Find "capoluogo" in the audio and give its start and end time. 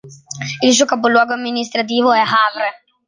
0.85-1.33